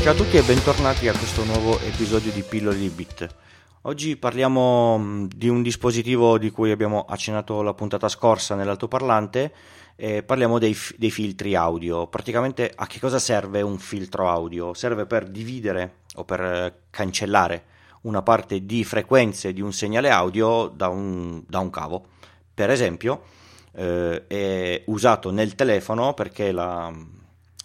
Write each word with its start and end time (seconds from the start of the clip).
Ciao 0.00 0.12
a 0.12 0.16
tutti 0.16 0.38
e 0.38 0.42
bentornati 0.42 1.08
a 1.08 1.12
questo 1.12 1.44
nuovo 1.44 1.78
episodio 1.80 2.32
di 2.32 2.40
Pillole 2.40 2.78
di 2.78 2.88
Bit. 2.88 3.28
Oggi 3.82 4.16
parliamo 4.16 4.96
mm, 4.96 5.24
di 5.36 5.46
un 5.50 5.60
dispositivo 5.60 6.38
di 6.38 6.50
cui 6.50 6.70
abbiamo 6.70 7.04
accennato 7.06 7.60
la 7.60 7.74
puntata 7.74 8.08
scorsa 8.08 8.54
nell'altoparlante 8.54 9.52
e 9.96 10.22
parliamo 10.22 10.58
dei, 10.58 10.74
dei, 10.96 11.10
filtri 11.10 11.54
audio. 11.54 12.06
Praticamente 12.06 12.72
a 12.74 12.86
che 12.86 12.98
cosa 12.98 13.18
serve 13.18 13.60
un 13.60 13.78
filtro 13.78 14.26
audio? 14.30 14.72
Serve 14.72 15.04
per 15.04 15.28
dividere 15.28 15.96
o 16.14 16.24
per 16.24 16.40
eh, 16.40 16.74
cancellare 16.88 17.64
una 18.02 18.22
parte 18.22 18.64
di 18.64 18.82
frequenze 18.84 19.52
di 19.52 19.60
un 19.60 19.74
segnale 19.74 20.08
audio 20.08 20.68
da 20.68 20.88
un, 20.88 21.42
da 21.46 21.58
un 21.58 21.68
cavo. 21.68 22.06
Per 22.54 22.70
esempio, 22.70 23.24
eh, 23.72 24.26
è 24.26 24.82
usato 24.86 25.30
nel 25.30 25.54
telefono 25.54 26.14
perché 26.14 26.52
la, 26.52 26.90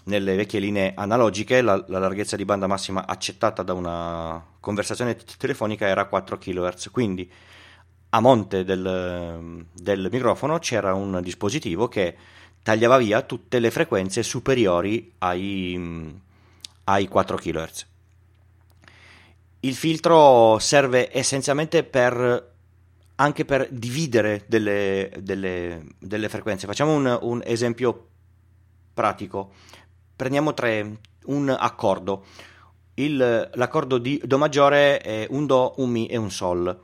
nelle 0.05 0.35
vecchie 0.35 0.59
linee 0.59 0.93
analogiche 0.95 1.61
la, 1.61 1.83
la, 1.87 1.99
larghezza 1.99 2.35
di 2.35 2.45
banda 2.45 2.67
massima 2.67 3.07
accettata 3.07 3.63
da 3.63 3.73
una 3.73 4.43
conversazione 4.59 5.17
telefonica 5.37 5.87
era 5.87 6.05
4 6.05 6.37
kHz, 6.37 6.89
quindi 6.91 7.31
a 8.09 8.19
monte 8.19 8.63
del, 8.63 9.65
del 9.73 10.07
microfono 10.11 10.59
c'era 10.59 10.93
un 10.93 11.19
dispositivo 11.21 11.87
che 11.87 12.15
tagliava 12.63 12.97
via 12.97 13.21
tutte 13.21 13.59
le 13.59 13.71
frequenze 13.71 14.23
superiori 14.23 15.13
ai, 15.19 16.19
ai 16.85 17.07
4 17.07 17.37
kHz. 17.37 17.85
Il 19.61 19.73
filtro 19.73 20.57
serve 20.59 21.09
essenzialmente 21.11 21.83
per 21.83 22.53
anche 23.15 23.45
per 23.45 23.67
dividere 23.71 24.43
delle, 24.47 25.11
delle, 25.19 25.83
delle 25.99 26.29
frequenze. 26.29 26.67
Facciamo 26.67 26.93
un, 26.93 27.17
un, 27.21 27.41
esempio 27.45 28.09
pratico. 28.93 29.53
Prendiamo 30.15 30.53
tre, 30.53 30.99
un 31.25 31.49
accordo. 31.49 32.23
Il, 32.93 33.49
l'accordo 33.53 33.97
di 33.97 34.21
Do 34.23 34.37
maggiore 34.37 34.99
è 34.99 35.27
un 35.29 35.45
Do, 35.45 35.73
un 35.77 35.89
Mi 35.89 36.05
e 36.05 36.15
un 36.15 36.31
Sol. 36.31 36.79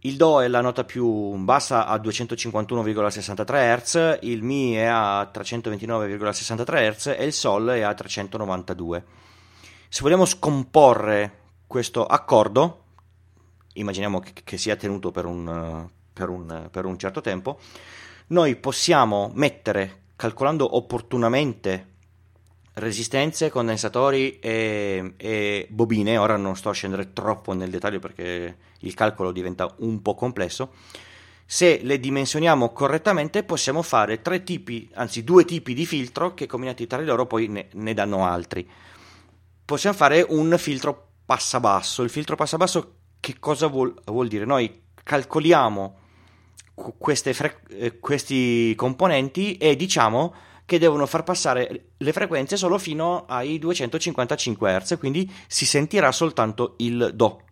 Il 0.00 0.16
Do 0.16 0.42
è 0.42 0.48
la 0.48 0.60
nota 0.60 0.84
più 0.84 1.34
bassa 1.36 1.86
a 1.86 1.96
251,63 1.96 3.80
Hz, 3.80 4.18
il 4.24 4.42
Mi 4.42 4.72
è 4.72 4.84
a 4.84 5.22
329,63 5.32 6.94
Hz 6.94 7.06
e 7.16 7.24
il 7.24 7.32
Sol 7.32 7.68
è 7.68 7.80
a 7.80 7.94
392. 7.94 9.04
Se 9.88 10.02
vogliamo 10.02 10.26
scomporre 10.26 11.38
questo 11.66 12.04
accordo, 12.04 12.82
immaginiamo 13.72 14.20
che, 14.20 14.58
sia 14.58 14.76
tenuto 14.76 15.10
per 15.10 15.24
un, 15.24 15.88
per, 16.12 16.28
un, 16.28 16.68
per 16.70 16.84
un 16.84 16.98
certo 16.98 17.22
tempo, 17.22 17.58
noi 18.26 18.56
possiamo 18.56 19.30
mettere, 19.32 20.02
calcolando 20.16 20.76
opportunamente 20.76 21.92
resistenze, 22.74 23.50
condensatori 23.50 24.38
e, 24.40 25.14
e, 25.16 25.66
bobine, 25.70 26.16
ora 26.16 26.36
non 26.36 26.56
sto 26.56 26.70
a 26.70 26.72
scendere 26.72 27.12
troppo 27.12 27.52
nel 27.52 27.70
dettaglio 27.70 27.98
perché 27.98 28.56
il 28.80 28.94
calcolo 28.94 29.32
diventa 29.32 29.72
un 29.78 30.02
po' 30.02 30.14
complesso, 30.14 30.72
se 31.46 31.80
le 31.82 32.00
dimensioniamo 32.00 32.72
correttamente 32.72 33.44
possiamo 33.44 33.82
fare 33.82 34.22
tre 34.22 34.42
tipi, 34.42 34.90
anzi 34.94 35.24
due 35.24 35.44
tipi 35.44 35.74
di 35.74 35.86
filtro 35.86 36.34
che 36.34 36.46
combinati 36.46 36.86
tra 36.86 36.98
di 36.98 37.04
loro 37.04 37.26
poi 37.26 37.48
ne, 37.48 37.68
ne 37.72 37.94
danno 37.94 38.24
altri. 38.26 38.68
Possiamo 39.64 39.96
fare 39.96 40.24
un 40.28 40.54
filtro 40.58 41.08
passabasso, 41.24 42.02
il 42.02 42.10
filtro 42.10 42.36
passabasso 42.36 42.96
che 43.20 43.36
cosa 43.38 43.66
vuol, 43.68 43.94
vuol 44.06 44.28
dire? 44.28 44.44
Noi 44.44 44.82
calcoliamo 45.02 45.98
fre- 47.32 47.60
eh, 47.68 47.98
questi 48.00 48.74
componenti 48.74 49.56
e 49.56 49.76
diciamo 49.76 50.34
che 50.66 50.78
devono 50.78 51.06
far 51.06 51.22
passare 51.22 51.90
le 51.96 52.12
frequenze 52.12 52.56
solo 52.56 52.78
fino 52.78 53.24
ai 53.26 53.58
255 53.58 54.78
Hz, 54.78 54.98
quindi 54.98 55.30
si 55.46 55.66
sentirà 55.66 56.10
soltanto 56.12 56.74
il 56.78 57.12
Do. 57.14 57.42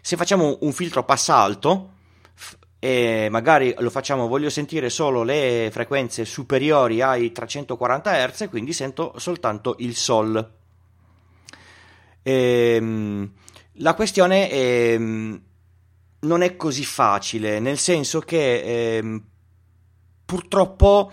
Se 0.00 0.16
facciamo 0.16 0.58
un 0.60 0.72
filtro 0.72 1.04
passa 1.04 1.36
alto 1.36 1.92
e 2.78 3.28
magari 3.30 3.74
lo 3.78 3.90
facciamo 3.90 4.28
voglio 4.28 4.50
sentire 4.50 4.90
solo 4.90 5.22
le 5.22 5.70
frequenze 5.72 6.24
superiori 6.24 7.00
ai 7.00 7.32
340 7.32 8.28
Hz, 8.28 8.48
quindi 8.48 8.72
sento 8.72 9.14
soltanto 9.16 9.76
il 9.78 9.96
Sol. 9.96 10.52
Ehm 12.22 13.32
la 13.78 13.94
questione 13.94 14.48
è, 14.48 14.96
mm, 14.98 15.34
non 16.20 16.42
è 16.42 16.56
così 16.56 16.84
facile, 16.84 17.58
nel 17.58 17.78
senso 17.78 18.20
che 18.20 18.98
eh, 18.98 19.20
purtroppo 20.24 21.10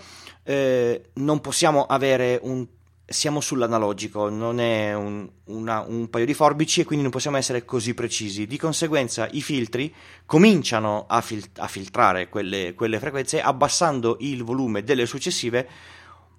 eh, 0.52 1.12
non 1.14 1.40
possiamo 1.40 1.86
avere 1.86 2.38
un... 2.44 2.68
siamo 3.06 3.40
sull'analogico, 3.40 4.28
non 4.28 4.60
è 4.60 4.94
un, 4.94 5.30
una, 5.46 5.80
un 5.88 6.10
paio 6.10 6.26
di 6.26 6.34
forbici 6.34 6.82
e 6.82 6.84
quindi 6.84 7.04
non 7.04 7.12
possiamo 7.12 7.38
essere 7.38 7.64
così 7.64 7.94
precisi. 7.94 8.46
Di 8.48 8.58
conseguenza 8.58 9.30
i 9.32 9.42
filtri 9.42 9.94
cominciano 10.26 11.06
a, 11.08 11.22
fil- 11.22 11.50
a 11.58 11.68
filtrare 11.68 12.28
quelle, 12.28 12.74
quelle, 12.74 13.00
frequenze 13.00 13.42
abbassando 13.42 14.18
il 14.20 14.44
volume 14.44 14.84
delle 14.84 15.06
successive, 15.06 15.70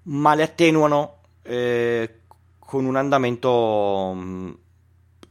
ma 0.03 0.35
le 0.35 0.43
attenuano 0.43 1.21
eh, 1.41 2.19
con 2.59 2.85
un 2.85 2.95
andamento 2.95 4.13
mm, 4.15 4.51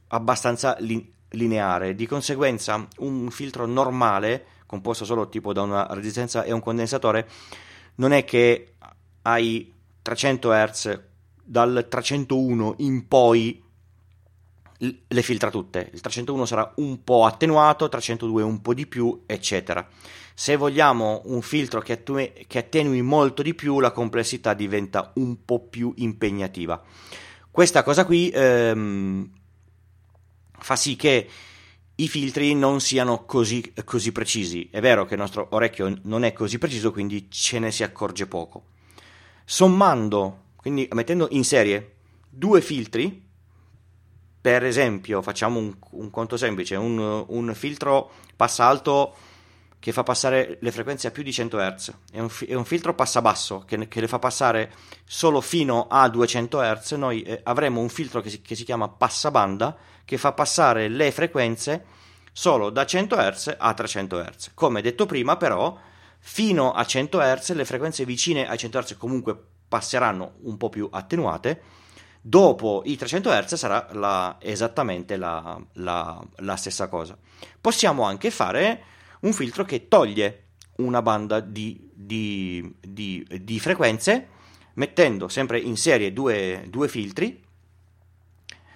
abbastanza 0.08 0.74
li- 0.80 1.08
lineare. 1.30 1.94
Di 1.94 2.06
conseguenza, 2.08 2.84
un 2.98 3.30
filtro 3.30 3.64
normale, 3.64 4.44
composto 4.66 5.04
solo 5.04 5.28
tipo 5.28 5.52
da 5.52 5.62
una 5.62 5.86
resistenza 5.90 6.42
e 6.42 6.50
un 6.50 6.60
condensatore, 6.60 7.28
non 7.96 8.12
è 8.12 8.24
che 8.24 8.71
hai 9.22 9.72
300 10.02 10.50
Hz 10.50 11.00
dal 11.44 11.86
301 11.88 12.76
in 12.78 13.06
poi 13.08 13.62
le 15.06 15.22
filtra 15.22 15.50
tutte. 15.50 15.90
Il 15.92 16.00
301 16.00 16.44
sarà 16.44 16.72
un 16.76 17.04
po' 17.04 17.24
attenuato, 17.24 17.88
302 17.88 18.42
un 18.42 18.60
po' 18.60 18.74
di 18.74 18.86
più, 18.86 19.22
eccetera. 19.26 19.86
Se 20.34 20.56
vogliamo 20.56 21.22
un 21.26 21.42
filtro 21.42 21.80
che, 21.80 21.92
attenui, 21.92 22.32
che 22.48 22.58
attenui 22.58 23.02
molto 23.02 23.42
di 23.42 23.54
più, 23.54 23.78
la 23.78 23.92
complessità 23.92 24.54
diventa 24.54 25.12
un 25.16 25.44
po' 25.44 25.60
più 25.60 25.92
impegnativa. 25.96 26.82
Questa 27.50 27.82
cosa 27.82 28.04
qui 28.04 28.30
ehm, 28.30 29.30
fa 30.58 30.74
sì 30.74 30.96
che 30.96 31.28
i 31.94 32.08
filtri 32.08 32.54
non 32.54 32.80
siano 32.80 33.24
così, 33.24 33.72
così, 33.84 34.10
precisi. 34.10 34.68
È 34.70 34.80
vero 34.80 35.04
che 35.04 35.14
il 35.14 35.20
nostro 35.20 35.48
orecchio 35.50 36.00
non 36.04 36.24
è 36.24 36.32
così 36.32 36.58
preciso, 36.58 36.90
quindi 36.90 37.30
ce 37.30 37.58
ne 37.58 37.70
si 37.70 37.84
accorge 37.84 38.26
poco. 38.26 38.64
Sommando, 39.44 40.40
quindi 40.56 40.88
mettendo 40.92 41.28
in 41.30 41.44
serie 41.44 41.96
due 42.28 42.60
filtri, 42.60 43.30
per 44.40 44.64
esempio, 44.64 45.22
facciamo 45.22 45.58
un, 45.58 45.72
un 45.90 46.10
conto 46.10 46.36
semplice, 46.36 46.74
un, 46.74 47.24
un, 47.28 47.54
filtro 47.54 48.10
passa 48.34 48.66
alto 48.66 49.14
che 49.78 49.92
fa 49.92 50.02
passare 50.02 50.58
le 50.60 50.72
frequenze 50.72 51.06
a 51.06 51.10
più 51.10 51.22
di 51.22 51.32
100 51.32 51.58
Hz 51.58 51.92
e 52.12 52.20
un, 52.20 52.28
e 52.46 52.54
un 52.54 52.64
filtro 52.64 52.94
passa 52.94 53.20
basso 53.20 53.64
che, 53.66 53.86
che, 53.88 54.00
le 54.00 54.08
fa 54.08 54.18
passare 54.18 54.72
solo 55.04 55.40
fino 55.40 55.86
a 55.88 56.08
200 56.08 56.60
Hz, 56.60 56.92
noi 56.92 57.22
eh, 57.22 57.40
avremo 57.44 57.80
un 57.80 57.88
filtro 57.88 58.20
che 58.20 58.30
si, 58.30 58.42
che 58.42 58.54
si 58.54 58.64
chiama 58.64 58.88
passabanda 58.88 59.76
che 60.04 60.18
fa 60.18 60.32
passare 60.32 60.88
le 60.88 61.12
frequenze 61.12 61.84
solo 62.32 62.70
da 62.70 62.86
100 62.86 63.16
Hz 63.16 63.56
a 63.58 63.74
300 63.74 64.18
Hz. 64.18 64.50
Come 64.54 64.82
detto 64.82 65.06
prima, 65.06 65.36
però, 65.36 65.78
fino 66.24 66.72
a 66.72 66.84
100 66.84 67.18
Hz 67.18 67.52
le 67.54 67.64
frequenze 67.64 68.04
vicine 68.04 68.48
ai 68.48 68.56
100 68.56 68.80
Hz 68.80 68.96
comunque 68.96 69.36
passeranno 69.68 70.34
un 70.42 70.56
po' 70.56 70.68
più 70.68 70.88
attenuate. 70.90 71.62
Dopo 72.20 72.82
i 72.84 72.96
300 72.96 73.28
Hz 73.28 73.54
sarà 73.54 73.88
la, 73.92 74.36
esattamente 74.40 75.16
la, 75.16 75.60
la, 75.74 76.24
la 76.36 76.56
stessa 76.56 76.88
cosa. 76.88 77.18
Possiamo 77.60 78.04
anche 78.04 78.30
fare 78.30 78.84
un 79.20 79.32
filtro 79.32 79.64
che 79.64 79.88
toglie 79.88 80.44
una 80.76 81.02
banda 81.02 81.40
di, 81.40 81.90
di, 81.92 82.72
di, 82.80 83.26
di 83.42 83.58
frequenze 83.58 84.28
mettendo 84.74 85.28
sempre 85.28 85.58
in 85.58 85.76
serie 85.76 86.12
due, 86.12 86.64
due 86.68 86.86
filtri. 86.86 87.42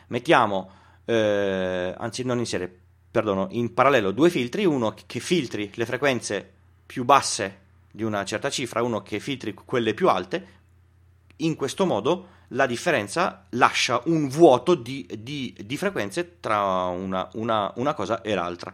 Mettiamo 0.08 0.70
eh, 1.04 1.94
anzi 1.96 2.24
non 2.24 2.38
in 2.38 2.46
serie, 2.46 2.80
perdono, 3.08 3.46
in 3.50 3.72
parallelo 3.72 4.10
due 4.10 4.30
filtri, 4.30 4.64
uno 4.64 4.94
che 5.06 5.20
filtri 5.20 5.70
le 5.74 5.86
frequenze 5.86 6.55
più 6.86 7.04
basse 7.04 7.64
di 7.90 8.04
una 8.04 8.24
certa 8.24 8.50
cifra, 8.50 8.82
uno 8.82 9.02
che 9.02 9.18
filtri 9.20 9.54
quelle 9.54 9.94
più 9.94 10.08
alte, 10.08 10.54
in 11.36 11.56
questo 11.56 11.84
modo 11.84 12.34
la 12.50 12.66
differenza 12.66 13.44
lascia 13.50 14.00
un 14.04 14.28
vuoto 14.28 14.74
di, 14.74 15.06
di, 15.18 15.54
di 15.58 15.76
frequenze 15.76 16.36
tra 16.40 16.84
una, 16.84 17.28
una, 17.34 17.72
una, 17.76 17.94
cosa 17.94 18.20
e 18.22 18.34
l'altra. 18.34 18.72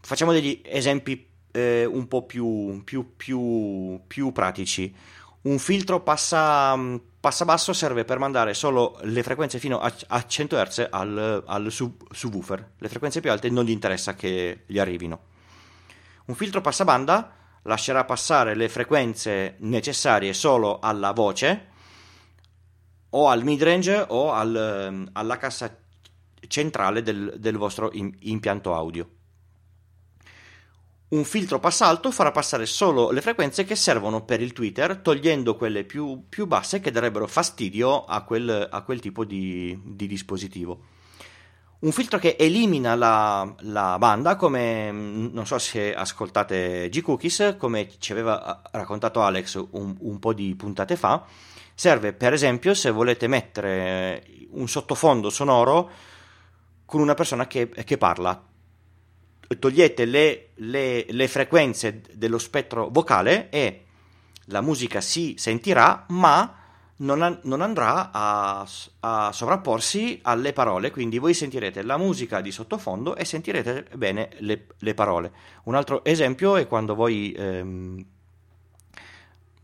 Facciamo 0.00 0.32
degli 0.32 0.60
esempi 0.64 1.26
eh, 1.52 1.84
un 1.84 2.08
po' 2.08 2.24
più, 2.24 2.82
più, 2.84 3.16
più, 3.16 4.00
più 4.06 4.32
pratici. 4.32 4.94
Un 5.42 5.58
filtro 5.58 6.00
passa, 6.00 6.78
passa 7.18 7.44
basso 7.44 7.72
serve 7.72 8.04
per 8.04 8.18
mandare 8.18 8.54
solo 8.54 8.98
le 9.02 9.22
frequenze 9.22 9.58
fino 9.58 9.80
a, 9.80 9.92
a 10.08 10.26
100 10.26 10.56
Hz 10.56 10.88
al, 10.90 11.42
al 11.46 11.70
sub, 11.70 12.12
subwoofer. 12.12 12.70
Le 12.78 12.88
frequenze 12.88 13.20
più 13.20 13.30
alte 13.30 13.48
non 13.48 13.64
gli 13.64 13.70
interessa 13.70 14.14
che 14.14 14.64
gli 14.66 14.78
arrivino. 14.78 15.30
Un 16.26 16.34
filtro 16.34 16.60
passabanda 16.60 17.32
lascerà 17.62 18.04
passare 18.04 18.54
le 18.54 18.68
frequenze 18.68 19.56
necessarie 19.60 20.32
solo 20.32 20.78
alla 20.78 21.12
voce 21.12 21.70
o 23.10 23.28
al 23.28 23.44
midrange 23.44 24.04
o 24.08 24.32
al, 24.32 25.08
alla 25.12 25.36
cassa 25.36 25.76
centrale 26.48 27.02
del, 27.02 27.34
del 27.38 27.56
vostro 27.56 27.90
impianto 27.92 28.74
audio. 28.74 29.08
Un 31.12 31.24
filtro 31.24 31.58
passalto 31.58 32.10
farà 32.10 32.30
passare 32.30 32.64
solo 32.64 33.10
le 33.10 33.20
frequenze 33.20 33.64
che 33.64 33.74
servono 33.76 34.24
per 34.24 34.40
il 34.40 34.54
Twitter, 34.54 34.96
togliendo 34.96 35.56
quelle 35.56 35.84
più, 35.84 36.24
più 36.26 36.46
basse 36.46 36.80
che 36.80 36.90
darebbero 36.90 37.26
fastidio 37.26 38.06
a 38.06 38.22
quel, 38.22 38.68
a 38.70 38.82
quel 38.82 39.00
tipo 39.00 39.26
di, 39.26 39.78
di, 39.84 40.06
dispositivo. 40.06 40.84
Un 41.82 41.90
filtro 41.90 42.20
che 42.20 42.36
elimina 42.38 42.94
la, 42.94 43.54
la, 43.62 43.98
banda, 43.98 44.36
come 44.36 44.92
non 44.92 45.44
so 45.46 45.58
se 45.58 45.92
ascoltate 45.92 46.88
G-Cookies, 46.88 47.56
come 47.58 47.88
ci 47.98 48.12
aveva 48.12 48.62
raccontato 48.70 49.20
Alex 49.20 49.54
un, 49.72 49.96
un 49.98 50.18
po' 50.20 50.32
di 50.32 50.54
puntate 50.54 50.94
fa, 50.94 51.24
serve 51.74 52.12
per 52.12 52.34
esempio 52.34 52.72
se 52.74 52.92
volete 52.92 53.26
mettere 53.26 54.24
un 54.50 54.68
sottofondo 54.68 55.28
sonoro 55.28 55.90
con 56.84 57.00
una 57.00 57.14
persona 57.14 57.48
che, 57.48 57.68
che 57.68 57.98
parla. 57.98 58.40
Togliete 59.58 60.04
le, 60.04 60.50
le, 60.54 61.04
le 61.08 61.26
frequenze 61.26 62.00
dello 62.12 62.38
spettro 62.38 62.90
vocale 62.90 63.50
e 63.50 63.84
la 64.46 64.60
musica 64.60 65.00
si 65.00 65.34
sentirà, 65.36 66.04
ma 66.10 66.61
non, 67.02 67.38
non 67.42 67.60
andrà 67.60 68.10
a, 68.12 68.66
a, 69.00 69.32
sovrapporsi 69.32 70.20
alle 70.22 70.52
parole, 70.52 70.90
quindi 70.90 71.18
voi 71.18 71.34
sentirete 71.34 71.82
la 71.82 71.96
musica 71.96 72.40
di 72.40 72.50
sottofondo 72.50 73.16
e 73.16 73.24
sentirete 73.24 73.86
bene 73.94 74.30
le, 74.38 74.66
le 74.78 74.94
parole. 74.94 75.32
Un 75.64 75.74
altro 75.74 76.04
esempio 76.04 76.56
è 76.56 76.66
quando 76.66 76.94
voi, 76.94 77.32
ehm, 77.32 78.04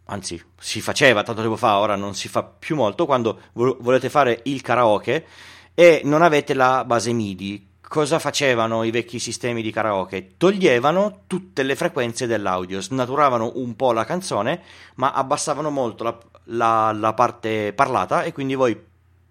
anzi 0.07 0.43
si 0.59 0.81
faceva 0.81 1.23
tanto 1.23 1.41
tempo 1.41 1.57
fa, 1.57 1.79
ora 1.79 1.97
non 1.97 2.15
si 2.15 2.29
fa 2.29 2.43
più 2.43 2.77
molto, 2.77 3.07
quando 3.07 3.41
volete 3.53 4.11
fare 4.11 4.41
il 4.45 4.61
karaoke 4.61 5.27
e 5.75 6.03
non 6.05 6.23
avete 6.23 6.55
la 6.55 6.85
base 6.85 7.13
MIDI 7.13 7.67
cosa 7.89 8.19
facevano 8.19 8.83
i 8.83 8.91
vecchi 8.91 9.19
sistemi 9.19 9.63
di 9.63 9.73
karaoke? 9.73 10.35
Toglievano 10.37 11.23
tutte 11.27 11.63
le 11.63 11.75
frequenze 11.75 12.27
dell'audio, 12.27 12.83
snaturavano 12.83 13.53
un 13.55 13.75
po' 13.77 13.93
la 13.93 14.05
canzone, 14.05 14.63
ma 14.97 15.13
abbassavano 15.13 15.71
molto 15.71 16.05
la, 16.05 16.19
la, 16.51 16.93
la 16.93 17.15
parte 17.15 17.73
parlata 17.73 18.23
e 18.23 18.33
quindi 18.33 18.55
voi 18.55 18.79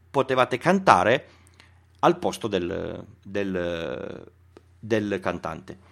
potevate 0.09 0.57
cantare 0.57 1.27
al 1.99 2.17
posto 2.17 2.47
del, 2.47 3.05
del, 3.23 4.31
del 4.79 5.19
cantante. 5.21 5.85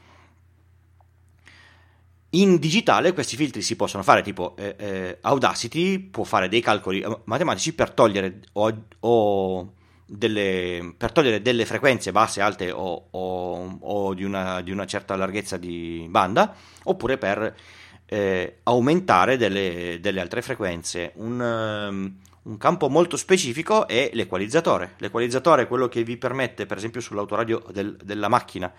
In 2.36 2.58
digitale 2.58 3.14
questi 3.14 3.38
filtri 3.38 3.62
si 3.62 3.78
possono 3.78 4.04
fare, 4.04 4.22
tipo 4.22 4.56
eh, 4.58 4.76
eh, 4.78 5.18
Audacity 5.22 6.00
può 6.00 6.26
fare 6.26 6.50
dei 6.50 6.62
calcoli 6.62 7.00
eh, 7.00 7.20
matematici 7.24 7.74
per 7.74 7.92
togliere 7.92 8.42
o, 8.54 8.86
o 9.00 9.74
delle, 10.06 10.94
per 10.98 11.14
togliere 11.14 11.42
delle 11.42 11.66
frequenze 11.66 12.12
basse, 12.12 12.42
alte 12.42 12.72
o, 12.72 13.08
o, 13.10 13.78
o 13.80 14.14
di, 14.14 14.26
una, 14.26 14.62
di, 14.62 14.72
una, 14.72 14.86
certa 14.86 15.16
larghezza 15.16 15.56
di 15.56 16.06
banda, 16.10 16.54
oppure 16.84 17.18
per 17.18 17.56
eh, 18.06 18.60
aumentare 18.64 19.38
delle, 19.38 20.00
delle, 20.00 20.22
altre 20.22 20.42
frequenze. 20.42 21.12
Un, 21.16 21.40
um, 21.40 22.16
un, 22.44 22.58
campo 22.58 22.90
molto 22.90 23.18
specifico 23.18 23.88
è 23.88 24.10
l'equalizzatore. 24.14 24.94
L'equalizzatore 24.98 25.64
è 25.64 25.68
quello 25.68 25.88
che 25.88 26.04
vi 26.04 26.18
permette, 26.18 26.66
per 26.66 26.78
esempio, 26.78 27.02
sull'autoradio 27.02 27.64
del, 27.72 27.98
della 28.04 28.28
macchina, 28.28 28.72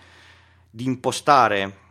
di 0.70 0.84
impostare 0.84 1.84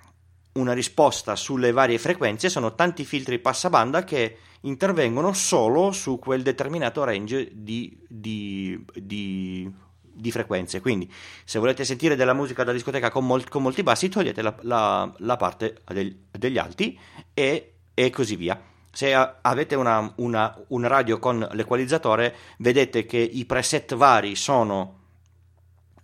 una 0.53 0.73
risposta 0.73 1.35
sulle 1.35 1.71
varie 1.71 1.97
frequenze. 1.97 2.49
Sono 2.49 2.75
tanti 2.75 3.03
filtri 3.03 3.39
passabanda 3.39 4.03
che 4.03 4.37
intervengono 4.61 5.33
solo 5.33 5.91
su 5.91 6.17
quel 6.19 6.41
determinato 6.41 7.03
range 7.03 7.51
di, 7.53 7.97
di, 8.07 8.83
di, 8.93 9.71
di 10.15 10.31
frequenze. 10.31 10.79
Quindi, 10.79 11.11
se 11.43 11.59
volete 11.59 11.83
sentire 11.83 12.15
della 12.15 12.33
musica 12.33 12.63
da 12.63 12.71
discoteca 12.71 13.09
con, 13.09 13.25
mol, 13.25 13.47
con 13.49 13.61
molti 13.61 13.83
bassi, 13.83 14.09
togliete 14.09 14.41
la, 14.41 14.55
la, 14.61 15.13
la 15.17 15.37
parte 15.37 15.81
del, 15.87 16.15
degli 16.31 16.57
alti 16.57 16.97
e, 17.33 17.73
e, 17.93 18.09
così 18.09 18.35
via. 18.35 18.59
Se 18.91 19.13
avete 19.13 19.75
una, 19.75 20.13
una, 20.17 20.57
una 20.69 20.87
radio 20.87 21.19
con 21.19 21.45
l'equalizzatore, 21.51 22.35
vedete 22.59 23.05
che 23.05 23.17
i 23.17 23.45
preset 23.45 23.95
vari 23.95 24.35
sono. 24.35 24.99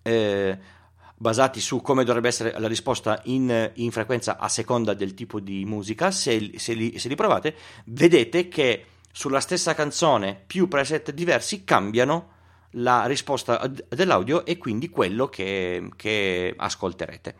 Eh, 0.01 0.79
basati 1.21 1.59
su 1.61 1.81
come 1.81 2.03
dovrebbe 2.03 2.29
essere 2.29 2.55
la 2.57 2.67
risposta 2.67 3.21
in, 3.25 3.71
in 3.75 3.91
frequenza 3.91 4.39
a 4.39 4.49
seconda 4.49 4.95
del 4.95 5.13
tipo 5.13 5.39
di 5.39 5.63
musica, 5.65 6.09
se, 6.09 6.53
se, 6.55 6.73
li, 6.73 6.97
se 6.97 7.07
li 7.09 7.15
provate, 7.15 7.55
vedete 7.85 8.47
che 8.47 8.85
sulla 9.11 9.39
stessa 9.39 9.75
canzone 9.75 10.41
più 10.47 10.67
preset 10.67 11.11
diversi 11.11 11.63
cambiano 11.63 12.39
la 12.71 13.06
risposta 13.06 13.69
dell'audio 13.89 14.45
e 14.45 14.57
quindi 14.57 14.89
quello 14.89 15.27
che, 15.27 15.89
che, 15.95 16.53
ascolterete. 16.56 17.35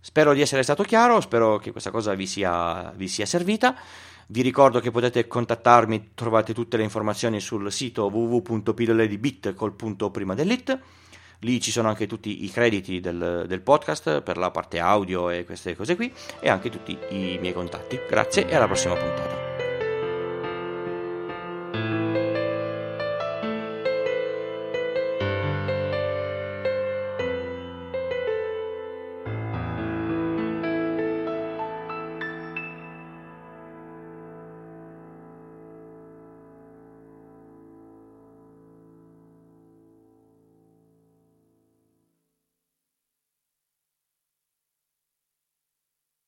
Spero 0.00 0.32
di 0.32 0.40
essere 0.40 0.62
stato 0.62 0.82
chiaro, 0.82 1.20
spero 1.20 1.58
che 1.58 1.72
questa 1.72 1.90
cosa 1.90 2.14
vi 2.14 2.26
sia, 2.26 2.90
vi 2.96 3.08
sia, 3.08 3.26
servita. 3.26 3.76
Vi 4.28 4.42
ricordo 4.42 4.80
che 4.80 4.90
potete 4.90 5.26
contattarmi, 5.26 6.10
trovate 6.14 6.54
tutte 6.54 6.76
le 6.76 6.84
informazioni 6.84 7.40
sul 7.40 7.70
sito 7.72 8.06
www.pillole 8.06 9.08
di 9.08 9.18
bit 9.18 9.54
col 9.54 9.74
punto 9.74 10.10
prima 10.10 10.34
dell'it. 10.34 10.78
Lì 11.40 11.60
ci 11.60 11.70
sono 11.70 11.88
anche 11.88 12.06
tutti 12.06 12.44
i 12.44 12.50
crediti 12.50 13.00
del, 13.00 13.44
del 13.48 13.60
podcast 13.60 14.20
per 14.20 14.36
la 14.36 14.50
parte 14.50 14.78
audio 14.78 15.30
e 15.30 15.44
queste 15.44 15.74
cose 15.74 15.96
qui 15.96 16.12
e 16.38 16.48
anche 16.48 16.70
tutti 16.70 16.96
i 17.10 17.38
miei 17.40 17.54
contatti. 17.54 17.98
Grazie 18.08 18.46
e 18.46 18.54
alla 18.54 18.66
prossima 18.66 18.94
puntata. 18.94 19.49